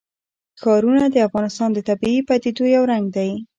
[0.61, 3.31] ښارونه د افغانستان د طبیعي پدیدو یو رنګ دی.